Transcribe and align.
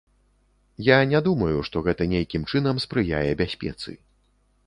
Я 0.85 0.95
не 1.09 1.19
думаю, 1.27 1.59
што 1.67 1.83
гэта 1.89 2.07
нейкім 2.15 2.47
чынам 2.55 2.81
спрыяе 2.87 3.31
бяспецы. 3.45 3.97